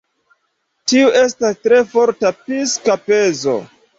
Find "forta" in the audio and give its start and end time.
1.93-2.33